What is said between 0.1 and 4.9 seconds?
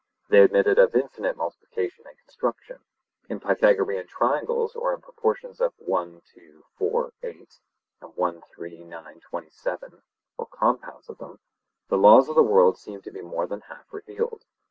They admitted of infinite multiplication and construction; in Pythagorean triangles